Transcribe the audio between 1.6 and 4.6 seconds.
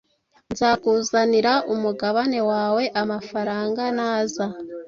umugabane wawe amafaranga naza